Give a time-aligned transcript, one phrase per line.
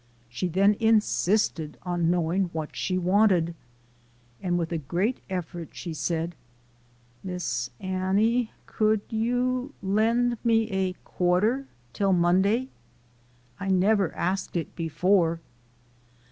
[0.29, 3.53] She then insisted on knowing what she wanted.
[4.41, 6.33] And with a great effort, she said,"
[7.23, 9.13] Miss Annie, could 112 APPENDIX.
[9.13, 12.69] you lend me a quarter till Monday?
[13.59, 15.39] I never asked it before."